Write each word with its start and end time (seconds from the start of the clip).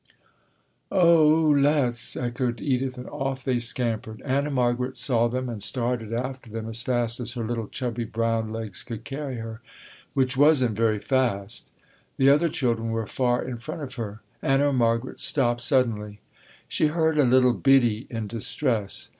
"Oh 0.91 1.29
oo, 1.29 1.55
let's," 1.55 2.17
echoed 2.17 2.59
Edith, 2.59 2.97
and 2.97 3.07
off 3.07 3.43
they 3.43 3.59
scampered. 3.59 4.19
Anna 4.25 4.49
Margaret 4.49 4.97
saw 4.97 5.27
them 5.27 5.47
and 5.47 5.61
started 5.61 6.11
after 6.11 6.49
them 6.49 6.67
as 6.67 6.81
fast 6.81 7.19
as 7.19 7.33
her 7.33 7.45
little 7.45 7.67
chubby 7.67 8.05
brown 8.05 8.51
legs 8.51 8.81
could 8.81 9.03
carry 9.03 9.35
her, 9.35 9.61
which 10.15 10.35
wasn't 10.35 10.75
very 10.75 10.97
fast. 10.97 11.69
The 12.17 12.31
other 12.31 12.49
children 12.49 12.89
were 12.89 13.05
far 13.05 13.43
in 13.43 13.59
front 13.59 13.83
of 13.83 13.93
her. 13.93 14.23
Anna 14.41 14.73
Margaret 14.73 15.19
stopped 15.19 15.61
suddenly, 15.61 16.19
she 16.67 16.87
heard 16.87 17.19
a 17.19 17.23
little 17.23 17.53
biddie 17.53 18.07
in 18.09 18.25
distress. 18.25 19.09